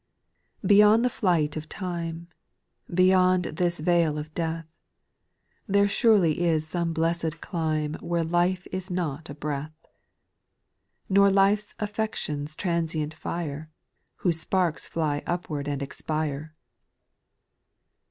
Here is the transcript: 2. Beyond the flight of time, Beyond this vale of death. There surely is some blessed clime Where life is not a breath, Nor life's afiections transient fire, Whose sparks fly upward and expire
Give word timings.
2. 0.63 0.67
Beyond 0.69 1.05
the 1.05 1.11
flight 1.11 1.55
of 1.55 1.69
time, 1.69 2.27
Beyond 2.91 3.45
this 3.45 3.77
vale 3.79 4.17
of 4.17 4.33
death. 4.33 4.65
There 5.67 5.87
surely 5.87 6.39
is 6.41 6.67
some 6.67 6.91
blessed 6.91 7.39
clime 7.39 7.93
Where 7.99 8.23
life 8.23 8.65
is 8.71 8.89
not 8.89 9.29
a 9.29 9.35
breath, 9.35 9.75
Nor 11.07 11.29
life's 11.29 11.75
afiections 11.77 12.55
transient 12.55 13.13
fire, 13.13 13.69
Whose 14.15 14.39
sparks 14.39 14.87
fly 14.87 15.21
upward 15.27 15.67
and 15.67 15.83
expire 15.83 16.55